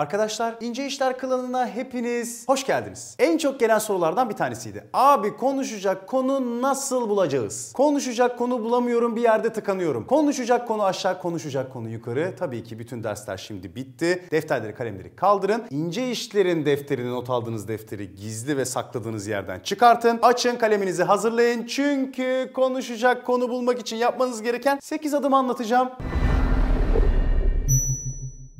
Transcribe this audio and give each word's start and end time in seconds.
Arkadaşlar 0.00 0.54
İnce 0.60 0.86
İşler 0.86 1.18
klanına 1.18 1.66
hepiniz 1.66 2.48
hoş 2.48 2.66
geldiniz. 2.66 3.16
En 3.18 3.38
çok 3.38 3.60
gelen 3.60 3.78
sorulardan 3.78 4.30
bir 4.30 4.34
tanesiydi. 4.34 4.84
Abi 4.92 5.36
konuşacak 5.36 6.06
konu 6.06 6.62
nasıl 6.62 7.08
bulacağız? 7.08 7.72
Konuşacak 7.72 8.38
konu 8.38 8.64
bulamıyorum 8.64 9.16
bir 9.16 9.22
yerde 9.22 9.52
tıkanıyorum. 9.52 10.06
Konuşacak 10.06 10.68
konu 10.68 10.84
aşağı 10.84 11.20
konuşacak 11.20 11.72
konu 11.72 11.88
yukarı. 11.88 12.34
Tabii 12.38 12.64
ki 12.64 12.78
bütün 12.78 13.04
dersler 13.04 13.36
şimdi 13.36 13.74
bitti. 13.74 14.24
Defterleri 14.30 14.74
kalemleri 14.74 15.16
kaldırın. 15.16 15.62
İnce 15.70 16.10
İşler'in 16.10 16.66
defterini 16.66 17.10
not 17.10 17.30
aldığınız 17.30 17.68
defteri 17.68 18.14
gizli 18.14 18.56
ve 18.56 18.64
sakladığınız 18.64 19.26
yerden 19.26 19.60
çıkartın. 19.60 20.18
Açın 20.22 20.56
kaleminizi 20.56 21.02
hazırlayın. 21.02 21.66
Çünkü 21.66 22.50
konuşacak 22.54 23.26
konu 23.26 23.48
bulmak 23.48 23.78
için 23.78 23.96
yapmanız 23.96 24.42
gereken 24.42 24.78
8 24.82 25.14
adım 25.14 25.34
anlatacağım. 25.34 25.88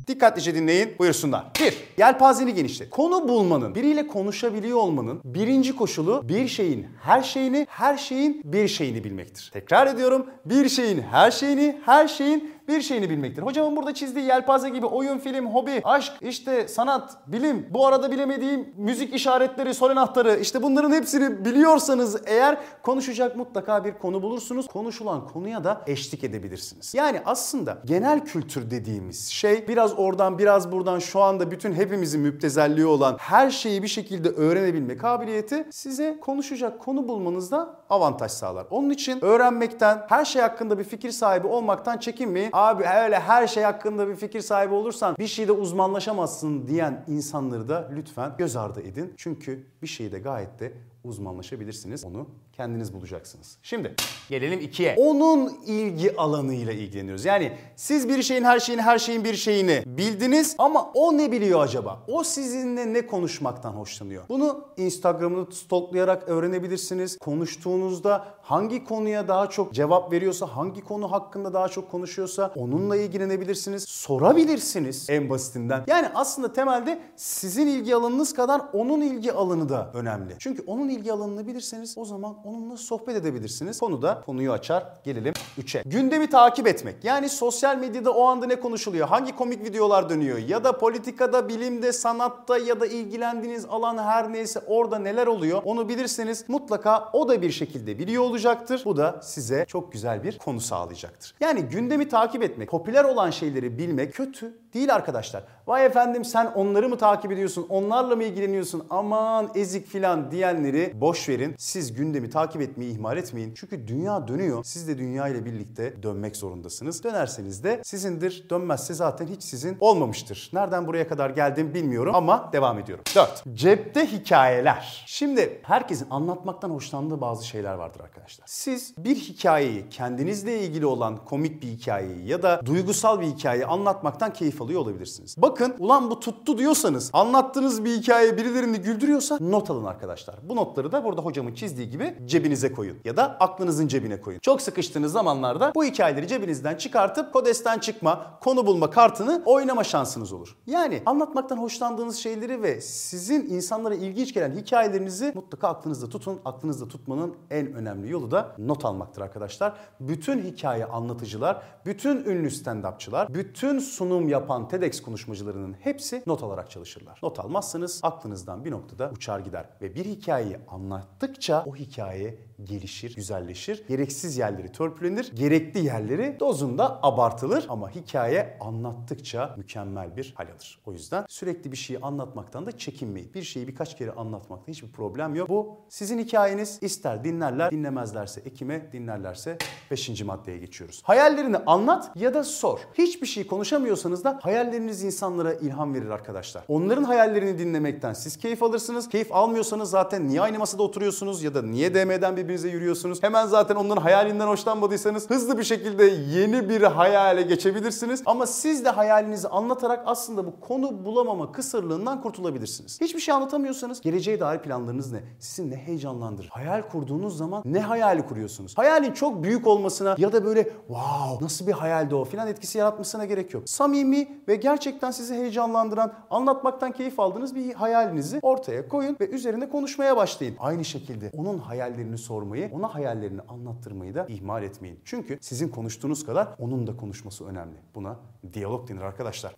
Dikkatlice 0.07 0.55
dinleyin, 0.55 0.95
buyursunlar. 0.99 1.45
1. 1.59 1.73
Yelpazeni 1.97 2.53
genişlet. 2.53 2.89
Konu 2.89 3.27
bulmanın, 3.27 3.75
biriyle 3.75 4.07
konuşabiliyor 4.07 4.77
olmanın 4.77 5.21
birinci 5.23 5.75
koşulu 5.75 6.29
bir 6.29 6.47
şeyin 6.47 6.87
her 7.03 7.23
şeyini, 7.23 7.67
her 7.69 7.97
şeyin 7.97 8.41
bir 8.43 8.67
şeyini 8.67 9.03
bilmektir. 9.03 9.49
Tekrar 9.53 9.87
ediyorum, 9.87 10.25
bir 10.45 10.69
şeyin 10.69 11.01
her 11.01 11.31
şeyini, 11.31 11.81
her 11.85 12.07
şeyin 12.07 12.53
bir 12.67 12.81
şeyini 12.81 13.09
bilmektir. 13.09 13.41
Hocamın 13.41 13.75
burada 13.75 13.93
çizdiği 13.93 14.25
yelpaze 14.25 14.69
gibi 14.69 14.85
oyun, 14.85 15.17
film, 15.17 15.47
hobi, 15.47 15.81
aşk, 15.83 16.13
işte 16.21 16.67
sanat, 16.67 17.17
bilim, 17.27 17.67
bu 17.69 17.87
arada 17.87 18.11
bilemediğim 18.11 18.73
müzik 18.77 19.13
işaretleri, 19.13 19.73
sol 19.73 19.89
anahtarı 19.89 20.37
işte 20.41 20.63
bunların 20.63 20.91
hepsini 20.91 21.45
biliyorsanız 21.45 22.21
eğer 22.25 22.57
konuşacak 22.83 23.35
mutlaka 23.35 23.85
bir 23.85 23.93
konu 23.93 24.21
bulursunuz. 24.21 24.67
Konuşulan 24.67 25.27
konuya 25.27 25.63
da 25.63 25.81
eşlik 25.87 26.23
edebilirsiniz. 26.23 26.93
Yani 26.93 27.21
aslında 27.25 27.77
genel 27.85 28.25
kültür 28.25 28.71
dediğimiz 28.71 29.27
şey 29.27 29.67
biraz 29.67 29.99
oradan 29.99 30.37
biraz 30.37 30.71
buradan 30.71 30.99
şu 30.99 31.21
anda 31.21 31.51
bütün 31.51 31.73
hepimizin 31.73 32.21
müptezelliği 32.21 32.85
olan 32.85 33.17
her 33.19 33.49
şeyi 33.49 33.83
bir 33.83 33.87
şekilde 33.87 34.29
öğrenebilme 34.29 34.97
kabiliyeti 34.97 35.67
size 35.71 36.17
konuşacak 36.21 36.79
konu 36.79 37.07
bulmanızda 37.07 37.75
avantaj 37.89 38.31
sağlar. 38.31 38.67
Onun 38.69 38.89
için 38.89 39.25
öğrenmekten, 39.25 40.05
her 40.09 40.25
şey 40.25 40.41
hakkında 40.41 40.79
bir 40.79 40.83
fikir 40.83 41.11
sahibi 41.11 41.47
olmaktan 41.47 41.97
çekinmeyin. 41.97 42.50
Abi 42.53 42.83
öyle 42.83 43.19
her 43.19 43.47
şey 43.47 43.63
hakkında 43.63 44.07
bir 44.07 44.15
fikir 44.15 44.41
sahibi 44.41 44.73
olursan 44.73 45.15
bir 45.19 45.27
şeyde 45.27 45.51
uzmanlaşamazsın 45.51 46.67
diyen 46.67 47.03
insanları 47.07 47.69
da 47.69 47.89
lütfen 47.95 48.31
göz 48.37 48.55
ardı 48.55 48.81
edin. 48.81 49.13
Çünkü 49.17 49.63
bir 49.81 49.87
şeyde 49.87 50.19
gayet 50.19 50.59
de 50.59 50.73
uzmanlaşabilirsiniz. 51.03 52.05
Onu 52.05 52.27
kendiniz 52.53 52.93
bulacaksınız. 52.93 53.57
Şimdi 53.63 53.95
gelelim 54.29 54.59
ikiye. 54.59 54.95
Onun 54.97 55.57
ilgi 55.65 56.17
alanıyla 56.17 56.73
ilgileniyoruz. 56.73 57.25
Yani 57.25 57.57
siz 57.75 58.09
bir 58.09 58.23
şeyin 58.23 58.43
her 58.43 58.59
şeyini 58.59 58.81
her 58.81 58.99
şeyin 58.99 59.23
bir 59.23 59.33
şeyini 59.33 59.83
bildiniz 59.85 60.55
ama 60.57 60.91
o 60.93 61.17
ne 61.17 61.31
biliyor 61.31 61.63
acaba? 61.63 62.03
O 62.07 62.23
sizinle 62.23 62.93
ne 62.93 63.07
konuşmaktan 63.07 63.71
hoşlanıyor? 63.71 64.23
Bunu 64.29 64.65
Instagram'ını 64.77 65.51
stalklayarak 65.51 66.29
öğrenebilirsiniz. 66.29 67.17
Konuştuğunuzda 67.17 68.25
hangi 68.41 68.83
konuya 68.83 69.27
daha 69.27 69.49
çok 69.49 69.73
cevap 69.73 70.11
veriyorsa, 70.11 70.45
hangi 70.45 70.81
konu 70.81 71.11
hakkında 71.11 71.53
daha 71.53 71.67
çok 71.67 71.91
konuşuyorsa 71.91 72.51
onunla 72.55 72.95
ilgilenebilirsiniz. 72.95 73.83
Sorabilirsiniz 73.83 75.09
en 75.09 75.29
basitinden. 75.29 75.83
Yani 75.87 76.07
aslında 76.15 76.53
temelde 76.53 77.01
sizin 77.15 77.67
ilgi 77.67 77.95
alanınız 77.95 78.33
kadar 78.33 78.61
onun 78.73 79.01
ilgi 79.01 79.33
alanı 79.33 79.69
da 79.69 79.91
önemli. 79.93 80.35
Çünkü 80.39 80.63
onun 80.67 80.89
ilgi 80.91 81.13
alanını 81.13 81.47
bilirseniz 81.47 81.97
o 81.97 82.05
zaman 82.05 82.37
onunla 82.45 82.77
sohbet 82.77 83.15
edebilirsiniz. 83.15 83.79
Konu 83.79 84.01
da 84.01 84.21
konuyu 84.25 84.51
açar. 84.51 84.83
Gelelim 85.03 85.33
3'e. 85.59 85.83
Gündemi 85.85 86.29
takip 86.29 86.67
etmek. 86.67 87.03
Yani 87.03 87.29
sosyal 87.29 87.77
medyada 87.77 88.11
o 88.11 88.25
anda 88.25 88.45
ne 88.45 88.59
konuşuluyor? 88.59 89.07
Hangi 89.07 89.35
komik 89.35 89.63
videolar 89.63 90.09
dönüyor? 90.09 90.37
Ya 90.37 90.63
da 90.63 90.77
politikada, 90.77 91.49
bilimde, 91.49 91.93
sanatta 91.93 92.57
ya 92.57 92.79
da 92.79 92.85
ilgilendiğiniz 92.85 93.65
alan 93.65 93.97
her 93.97 94.33
neyse 94.33 94.61
orada 94.67 94.99
neler 94.99 95.27
oluyor? 95.27 95.61
Onu 95.65 95.89
bilirseniz 95.89 96.49
mutlaka 96.49 97.09
o 97.13 97.27
da 97.27 97.41
bir 97.41 97.51
şekilde 97.51 97.99
biliyor 97.99 98.23
olacaktır. 98.23 98.81
Bu 98.85 98.97
da 98.97 99.19
size 99.23 99.65
çok 99.67 99.91
güzel 99.91 100.23
bir 100.23 100.37
konu 100.37 100.59
sağlayacaktır. 100.59 101.35
Yani 101.39 101.61
gündemi 101.61 102.09
takip 102.09 102.43
etmek, 102.43 102.69
popüler 102.69 103.03
olan 103.03 103.29
şeyleri 103.29 103.77
bilmek 103.77 104.13
kötü 104.13 104.60
değil 104.73 104.95
arkadaşlar. 104.95 105.43
Vay 105.67 105.85
efendim 105.85 106.25
sen 106.25 106.45
onları 106.45 106.89
mı 106.89 106.97
takip 106.97 107.31
ediyorsun? 107.31 107.65
Onlarla 107.69 108.15
mı 108.15 108.23
ilgileniyorsun? 108.23 108.85
Aman 108.89 109.51
ezik 109.55 109.87
filan 109.87 110.31
diyenleri 110.31 110.93
boş 111.01 111.29
verin. 111.29 111.55
Siz 111.57 111.93
gündemi 111.93 112.29
takip 112.29 112.61
etmeyi 112.61 112.93
ihmal 112.93 113.17
etmeyin. 113.17 113.53
Çünkü 113.55 113.87
dünya 113.87 114.27
dönüyor. 114.27 114.63
Siz 114.63 114.87
de 114.87 114.97
dünya 114.97 115.27
ile 115.27 115.45
birlikte 115.45 116.03
dönmek 116.03 116.35
zorundasınız. 116.35 117.03
Dönerseniz 117.03 117.63
de 117.63 117.81
sizindir. 117.83 118.45
Dönmezse 118.49 118.93
zaten 118.93 119.27
hiç 119.27 119.43
sizin 119.43 119.77
olmamıştır. 119.79 120.49
Nereden 120.53 120.87
buraya 120.87 121.07
kadar 121.07 121.29
geldim 121.29 121.73
bilmiyorum 121.73 122.15
ama 122.15 122.49
devam 122.53 122.79
ediyorum. 122.79 123.03
4. 123.15 123.43
Cepte 123.53 124.05
hikayeler. 124.11 125.03
Şimdi 125.07 125.61
herkesin 125.63 126.07
anlatmaktan 126.09 126.69
hoşlandığı 126.69 127.21
bazı 127.21 127.47
şeyler 127.47 127.73
vardır 127.73 127.99
arkadaşlar. 127.99 128.45
Siz 128.47 128.93
bir 128.97 129.15
hikayeyi 129.15 129.89
kendinizle 129.89 130.59
ilgili 130.59 130.85
olan 130.85 131.25
komik 131.25 131.63
bir 131.63 131.67
hikayeyi 131.67 132.27
ya 132.27 132.43
da 132.43 132.61
duygusal 132.65 133.21
bir 133.21 133.25
hikayeyi 133.25 133.65
anlatmaktan 133.65 134.33
keyif 134.33 134.60
alıyor 134.61 134.81
olabilirsiniz. 134.81 135.35
Bakın 135.37 135.75
ulan 135.79 136.11
bu 136.11 136.19
tuttu 136.19 136.57
diyorsanız 136.57 137.09
anlattığınız 137.13 137.85
bir 137.85 137.97
hikaye 137.97 138.37
birilerini 138.37 138.77
güldürüyorsa 138.77 139.37
not 139.41 139.69
alın 139.69 139.85
arkadaşlar. 139.85 140.35
Bu 140.43 140.55
notları 140.55 140.91
da 140.91 141.03
burada 141.03 141.21
hocamın 141.21 141.53
çizdiği 141.53 141.89
gibi 141.89 142.15
cebinize 142.25 142.71
koyun 142.73 142.97
ya 143.05 143.17
da 143.17 143.37
aklınızın 143.39 143.87
cebine 143.87 144.21
koyun. 144.21 144.39
Çok 144.39 144.61
sıkıştığınız 144.61 145.11
zamanlarda 145.11 145.71
bu 145.75 145.83
hikayeleri 145.83 146.27
cebinizden 146.27 146.75
çıkartıp 146.75 147.33
kodesten 147.33 147.79
çıkma, 147.79 148.39
konu 148.41 148.65
bulma 148.65 148.89
kartını 148.89 149.41
oynama 149.45 149.83
şansınız 149.83 150.33
olur. 150.33 150.57
Yani 150.67 151.01
anlatmaktan 151.05 151.57
hoşlandığınız 151.57 152.17
şeyleri 152.17 152.61
ve 152.61 152.81
sizin 152.81 153.49
insanlara 153.49 153.95
ilginç 153.95 154.33
gelen 154.33 154.51
hikayelerinizi 154.51 155.31
mutlaka 155.35 155.67
aklınızda 155.67 156.09
tutun. 156.09 156.39
Aklınızda 156.45 156.87
tutmanın 156.87 157.35
en 157.49 157.73
önemli 157.73 158.11
yolu 158.11 158.31
da 158.31 158.55
not 158.57 158.85
almaktır 158.85 159.21
arkadaşlar. 159.21 159.73
Bütün 159.99 160.43
hikaye 160.43 160.85
anlatıcılar, 160.85 161.61
bütün 161.85 162.25
ünlü 162.25 162.47
stand-upçılar, 162.47 163.33
bütün 163.33 163.79
sunum 163.79 164.29
yapan 164.29 164.50
TEDx 164.51 165.01
konuşmacılarının 165.01 165.73
hepsi 165.73 166.23
not 166.27 166.43
alarak 166.43 166.71
çalışırlar. 166.71 167.19
Not 167.23 167.39
almazsanız 167.39 167.99
aklınızdan 168.03 168.65
bir 168.65 168.71
noktada 168.71 169.11
uçar 169.13 169.39
gider 169.39 169.69
ve 169.81 169.95
bir 169.95 170.05
hikayeyi 170.05 170.57
anlattıkça 170.67 171.63
o 171.67 171.75
hikaye 171.75 172.37
gelişir, 172.65 173.15
güzelleşir. 173.15 173.83
Gereksiz 173.87 174.37
yerleri 174.37 174.71
törpülenir, 174.71 175.31
gerekli 175.35 175.85
yerleri 175.85 176.39
dozunda 176.39 176.99
abartılır 177.03 177.65
ama 177.69 177.95
hikaye 177.95 178.57
anlattıkça 178.59 179.55
mükemmel 179.57 180.17
bir 180.17 180.33
hal 180.37 180.47
alır. 180.47 180.79
O 180.85 180.93
yüzden 180.93 181.25
sürekli 181.27 181.71
bir 181.71 181.77
şeyi 181.77 181.99
anlatmaktan 181.99 182.65
da 182.65 182.77
çekinmeyin. 182.77 183.33
Bir 183.33 183.43
şeyi 183.43 183.67
birkaç 183.67 183.97
kere 183.97 184.11
anlatmakta 184.11 184.71
hiçbir 184.71 184.91
problem 184.91 185.35
yok. 185.35 185.49
Bu 185.49 185.77
sizin 185.89 186.19
hikayeniz. 186.19 186.79
İster 186.81 187.23
dinlerler, 187.23 187.71
dinlemezlerse 187.71 188.41
ekime, 188.41 188.91
dinlerlerse 188.93 189.57
beşinci 189.91 190.23
maddeye 190.23 190.57
geçiyoruz. 190.57 191.01
Hayallerini 191.03 191.57
anlat 191.57 192.11
ya 192.15 192.33
da 192.33 192.43
sor. 192.43 192.79
Hiçbir 192.93 193.27
şey 193.27 193.47
konuşamıyorsanız 193.47 194.23
da 194.23 194.39
hayalleriniz 194.41 195.03
insanlara 195.03 195.53
ilham 195.53 195.93
verir 195.93 196.09
arkadaşlar. 196.09 196.63
Onların 196.67 197.03
hayallerini 197.03 197.59
dinlemekten 197.59 198.13
siz 198.13 198.37
keyif 198.37 198.63
alırsınız. 198.63 199.09
Keyif 199.09 199.31
almıyorsanız 199.31 199.89
zaten 199.89 200.27
niye 200.27 200.41
aynı 200.41 200.59
masada 200.59 200.83
oturuyorsunuz 200.83 201.43
ya 201.43 201.53
da 201.53 201.61
niye 201.61 201.93
DM'den 201.93 202.37
birbirinize 202.51 202.69
yürüyorsunuz? 202.69 203.23
Hemen 203.23 203.45
zaten 203.45 203.75
onların 203.75 204.01
hayalinden 204.01 204.47
hoşlanmadıysanız 204.47 205.29
hızlı 205.29 205.57
bir 205.57 205.63
şekilde 205.63 206.03
yeni 206.03 206.69
bir 206.69 206.81
hayale 206.81 207.41
geçebilirsiniz. 207.41 208.23
Ama 208.25 208.45
siz 208.45 208.85
de 208.85 208.89
hayalinizi 208.89 209.47
anlatarak 209.47 210.03
aslında 210.05 210.45
bu 210.45 210.59
konu 210.59 211.05
bulamama 211.05 211.51
kısırlığından 211.51 212.21
kurtulabilirsiniz. 212.21 213.01
Hiçbir 213.01 213.19
şey 213.19 213.33
anlatamıyorsanız 213.33 214.01
geleceğe 214.01 214.39
dair 214.39 214.59
planlarınız 214.59 215.11
ne? 215.11 215.23
Sizi 215.39 215.69
ne 215.69 215.75
heyecanlandırır? 215.75 216.49
Hayal 216.49 216.81
kurduğunuz 216.89 217.37
zaman 217.37 217.61
ne 217.65 217.79
hayali 217.79 218.25
kuruyorsunuz? 218.25 218.77
Hayalin 218.77 219.11
çok 219.11 219.43
büyük 219.43 219.67
olmasına 219.67 220.15
ya 220.17 220.33
da 220.33 220.45
böyle 220.45 220.63
wow 220.87 221.45
nasıl 221.45 221.67
bir 221.67 221.71
hayaldi 221.71 222.15
o 222.15 222.25
filan 222.25 222.47
etkisi 222.47 222.77
yaratmasına 222.77 223.25
gerek 223.25 223.53
yok. 223.53 223.63
Samimi 223.65 224.27
ve 224.47 224.55
gerçekten 224.55 225.11
sizi 225.11 225.35
heyecanlandıran, 225.35 226.13
anlatmaktan 226.29 226.91
keyif 226.91 227.19
aldığınız 227.19 227.55
bir 227.55 227.73
hayalinizi 227.73 228.39
ortaya 228.41 228.87
koyun 228.87 229.17
ve 229.21 229.29
üzerinde 229.29 229.69
konuşmaya 229.69 230.17
başlayın. 230.17 230.55
Aynı 230.59 230.85
şekilde 230.85 231.31
onun 231.37 231.57
hayallerini 231.57 232.17
sormayı, 232.41 232.69
ona 232.73 232.95
hayallerini 232.95 233.41
anlattırmayı 233.41 234.15
da 234.15 234.25
ihmal 234.29 234.63
etmeyin. 234.63 234.99
Çünkü 235.05 235.37
sizin 235.41 235.69
konuştuğunuz 235.69 236.25
kadar 236.25 236.47
onun 236.59 236.87
da 236.87 236.97
konuşması 236.97 237.45
önemli. 237.45 237.77
Buna 237.95 238.19
diyalog 238.53 238.89
denir 238.89 239.01
arkadaşlar. 239.01 239.53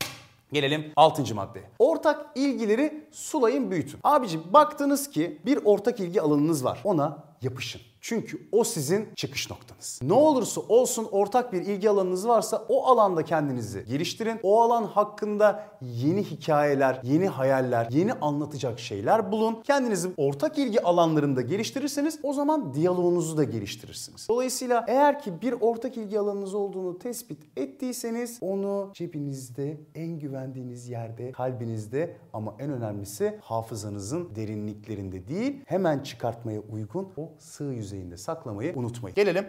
Gelelim 0.54 0.92
6. 0.96 1.36
maddeye. 1.36 1.66
Ortak 1.80 2.26
ilgileri 2.36 3.08
sulayın 3.12 3.72
büyütün. 3.72 4.00
Abicim 4.04 4.42
baktınız 4.54 5.10
ki 5.10 5.42
bir 5.46 5.60
ortak 5.66 6.00
ilgi 6.00 6.22
alanınız 6.22 6.66
var. 6.66 6.82
Ona 6.84 7.24
yapışın. 7.42 7.82
Çünkü 8.06 8.48
o 8.52 8.64
sizin 8.64 9.08
çıkış 9.16 9.50
noktanız. 9.52 10.00
Ne 10.04 10.14
olursa 10.14 10.62
olsun 10.62 11.08
ortak 11.12 11.54
bir 11.54 11.62
ilgi 11.62 11.90
alanınız 11.90 12.28
varsa 12.28 12.66
o 12.70 12.86
alanda 12.86 13.24
kendinizi 13.24 13.86
geliştirin. 13.86 14.40
O 14.44 14.62
alan 14.62 14.84
hakkında 14.84 15.68
yeni 15.82 16.24
hikayeler, 16.24 17.00
yeni 17.04 17.28
hayaller, 17.28 17.88
yeni 17.92 18.14
anlatacak 18.14 18.80
şeyler 18.80 19.32
bulun. 19.32 19.62
Kendinizi 19.64 20.10
ortak 20.18 20.58
ilgi 20.58 20.82
alanlarında 20.82 21.42
geliştirirseniz 21.42 22.20
o 22.24 22.34
zaman 22.34 22.74
diyaloğunuzu 22.74 23.38
da 23.38 23.44
geliştirirsiniz. 23.44 24.28
Dolayısıyla 24.30 24.86
eğer 24.88 25.20
ki 25.20 25.42
bir 25.42 25.54
ortak 25.62 25.98
ilgi 25.98 26.20
alanınız 26.20 26.54
olduğunu 26.54 27.00
tespit 27.00 27.58
ettiyseniz 27.58 28.38
onu 28.42 28.90
cebinizde, 28.94 29.78
en 29.96 30.20
güvendiğiniz 30.20 30.90
yerde, 30.90 31.32
kalbinizde 31.32 32.18
ama 32.34 32.56
en 32.60 32.72
önemlisi 32.72 33.40
hafızanızın 33.42 34.36
derinliklerinde 34.36 35.28
değil 35.28 35.62
hemen 35.66 36.00
çıkartmaya 36.00 36.60
uygun 36.60 37.10
o 37.18 37.30
sığ 37.40 37.74
yüzeyinde 37.94 38.18
saklamayı 38.18 38.74
unutmayın. 38.76 39.16
Gelelim 39.16 39.48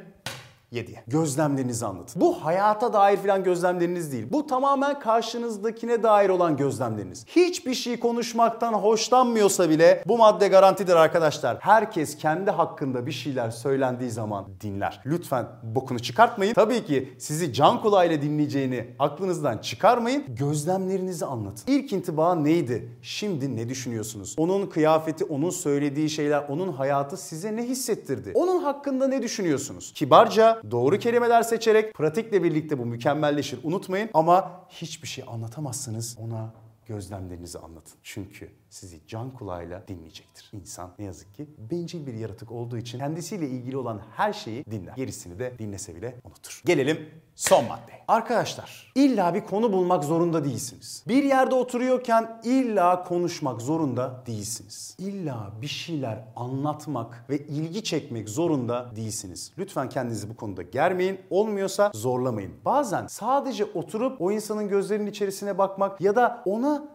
7'ye. 0.72 1.04
Gözlemlerinizi 1.06 1.86
anlatın. 1.86 2.22
Bu 2.22 2.44
hayata 2.44 2.92
dair 2.92 3.16
filan 3.16 3.44
gözlemleriniz 3.44 4.12
değil. 4.12 4.26
Bu 4.32 4.46
tamamen 4.46 5.00
karşınızdakine 5.00 6.02
dair 6.02 6.28
olan 6.28 6.56
gözlemleriniz. 6.56 7.24
Hiçbir 7.26 7.74
şey 7.74 8.00
konuşmaktan 8.00 8.72
hoşlanmıyorsa 8.72 9.70
bile 9.70 10.02
bu 10.06 10.18
madde 10.18 10.48
garantidir 10.48 10.94
arkadaşlar. 10.96 11.56
Herkes 11.60 12.16
kendi 12.16 12.50
hakkında 12.50 13.06
bir 13.06 13.12
şeyler 13.12 13.50
söylendiği 13.50 14.10
zaman 14.10 14.46
dinler. 14.60 15.00
Lütfen 15.06 15.46
bokunu 15.62 15.98
çıkartmayın. 15.98 16.54
Tabii 16.54 16.84
ki 16.84 17.14
sizi 17.18 17.52
can 17.52 17.82
kulağıyla 17.82 18.22
dinleyeceğini 18.22 18.94
aklınızdan 18.98 19.58
çıkarmayın. 19.58 20.24
Gözlemlerinizi 20.28 21.26
anlatın. 21.26 21.72
İlk 21.72 21.92
intiba 21.92 22.34
neydi? 22.34 22.88
Şimdi 23.02 23.56
ne 23.56 23.68
düşünüyorsunuz? 23.68 24.34
Onun 24.38 24.66
kıyafeti, 24.66 25.24
onun 25.24 25.50
söylediği 25.50 26.10
şeyler, 26.10 26.44
onun 26.48 26.72
hayatı 26.72 27.16
size 27.16 27.56
ne 27.56 27.62
hissettirdi? 27.62 28.32
Onun 28.34 28.62
hakkında 28.62 29.08
ne 29.08 29.22
düşünüyorsunuz? 29.22 29.92
Kibarca, 29.94 30.60
doğru 30.70 30.98
kelimeler 30.98 31.42
seçerek 31.42 31.94
pratikle 31.94 32.42
birlikte 32.42 32.78
bu 32.78 32.86
mükemmelleşir. 32.86 33.58
Unutmayın 33.62 34.10
ama 34.14 34.66
hiçbir 34.68 35.08
şey 35.08 35.24
anlatamazsınız 35.28 36.16
ona 36.20 36.63
gözlemlerinizi 36.86 37.58
anlatın. 37.58 37.94
Çünkü 38.02 38.50
sizi 38.70 39.00
can 39.08 39.30
kulağıyla 39.30 39.88
dinleyecektir. 39.88 40.50
İnsan 40.52 40.90
ne 40.98 41.04
yazık 41.04 41.34
ki 41.34 41.46
bencil 41.70 42.06
bir 42.06 42.14
yaratık 42.14 42.52
olduğu 42.52 42.78
için 42.78 42.98
kendisiyle 42.98 43.48
ilgili 43.48 43.76
olan 43.76 44.00
her 44.16 44.32
şeyi 44.32 44.64
dinler. 44.64 44.94
Gerisini 44.96 45.38
de 45.38 45.54
dinlese 45.58 45.96
bile 45.96 46.20
unutur. 46.24 46.62
Gelelim 46.64 47.08
son 47.36 47.64
maddeye. 47.64 48.04
Arkadaşlar 48.08 48.92
illa 48.94 49.34
bir 49.34 49.40
konu 49.40 49.72
bulmak 49.72 50.04
zorunda 50.04 50.44
değilsiniz. 50.44 51.04
Bir 51.08 51.24
yerde 51.24 51.54
oturuyorken 51.54 52.40
illa 52.44 53.04
konuşmak 53.04 53.62
zorunda 53.62 54.22
değilsiniz. 54.26 54.96
İlla 54.98 55.52
bir 55.62 55.66
şeyler 55.66 56.24
anlatmak 56.36 57.24
ve 57.30 57.38
ilgi 57.38 57.84
çekmek 57.84 58.28
zorunda 58.28 58.96
değilsiniz. 58.96 59.52
Lütfen 59.58 59.88
kendinizi 59.88 60.30
bu 60.30 60.36
konuda 60.36 60.62
germeyin. 60.62 61.20
Olmuyorsa 61.30 61.90
zorlamayın. 61.94 62.52
Bazen 62.64 63.06
sadece 63.06 63.64
oturup 63.64 64.20
o 64.20 64.32
insanın 64.32 64.68
gözlerinin 64.68 65.10
içerisine 65.10 65.58
bakmak 65.58 66.00
ya 66.00 66.16
da 66.16 66.42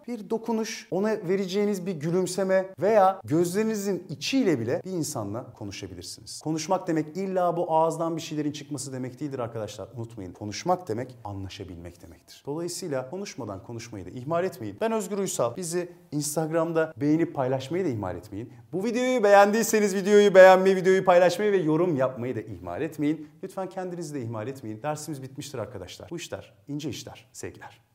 bir 0.07 0.29
dokunuş, 0.29 0.87
ona 0.91 1.09
vereceğiniz 1.09 1.85
bir 1.85 1.95
gülümseme 1.95 2.69
veya 2.81 3.21
gözlerinizin 3.23 4.07
içiyle 4.09 4.59
bile 4.59 4.81
bir 4.85 4.91
insanla 4.91 5.53
konuşabilirsiniz. 5.53 6.41
Konuşmak 6.41 6.87
demek 6.87 7.17
illa 7.17 7.57
bu 7.57 7.73
ağızdan 7.73 8.15
bir 8.15 8.21
şeylerin 8.21 8.51
çıkması 8.51 8.93
demek 8.93 9.19
değildir 9.19 9.39
arkadaşlar. 9.39 9.87
Unutmayın. 9.95 10.33
Konuşmak 10.33 10.87
demek 10.87 11.15
anlaşabilmek 11.23 12.01
demektir. 12.01 12.43
Dolayısıyla 12.45 13.09
konuşmadan 13.09 13.63
konuşmayı 13.63 14.05
da 14.05 14.09
ihmal 14.09 14.43
etmeyin. 14.43 14.77
Ben 14.81 14.91
Özgür 14.91 15.17
Uysal. 15.17 15.57
Bizi 15.57 15.91
Instagram'da 16.11 16.93
beğenip 16.97 17.35
paylaşmayı 17.35 17.85
da 17.85 17.89
ihmal 17.89 18.15
etmeyin. 18.15 18.53
Bu 18.73 18.83
videoyu 18.83 19.23
beğendiyseniz 19.23 19.95
videoyu 19.95 20.35
beğenmeyi, 20.35 20.75
videoyu 20.75 21.05
paylaşmayı 21.05 21.51
ve 21.51 21.57
yorum 21.57 21.95
yapmayı 21.95 22.35
da 22.35 22.41
ihmal 22.41 22.81
etmeyin. 22.81 23.29
Lütfen 23.43 23.69
kendinizi 23.69 24.13
de 24.13 24.21
ihmal 24.21 24.47
etmeyin. 24.47 24.81
Dersimiz 24.83 25.23
bitmiştir 25.23 25.59
arkadaşlar. 25.59 26.09
Bu 26.09 26.17
işler 26.17 26.53
ince 26.67 26.89
işler. 26.89 27.29
Sevgiler. 27.33 27.88